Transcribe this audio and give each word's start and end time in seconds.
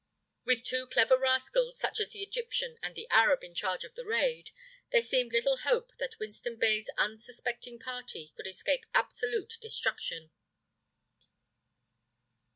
With 0.45 0.63
two 0.65 0.87
clever 0.87 1.15
rascals 1.15 1.77
such 1.77 1.99
as 1.99 2.09
the 2.09 2.23
Egyptian 2.23 2.79
and 2.81 2.95
the 2.95 3.07
Arab 3.11 3.43
in 3.43 3.53
charge 3.53 3.83
of 3.83 3.93
the 3.93 4.03
raid, 4.03 4.49
there 4.91 4.99
seemed 5.03 5.31
little 5.31 5.57
hope 5.57 5.91
that 5.99 6.17
Winston 6.19 6.55
Bey's 6.55 6.89
unsuspecting 6.97 7.77
party 7.77 8.33
could 8.35 8.47
escape 8.47 8.87
absolute 8.95 9.59
destruction. 9.61 10.31